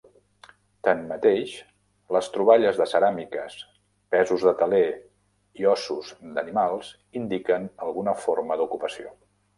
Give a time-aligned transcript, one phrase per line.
[0.85, 1.51] Tanmateix,
[2.15, 3.57] les troballes de ceràmiques,
[4.15, 4.83] pesos de teler
[5.65, 6.91] i ossos d'animals
[7.23, 9.15] indiquen alguna forma d'ocupació.